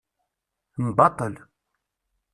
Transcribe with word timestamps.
Mbaṭel. 0.87 1.33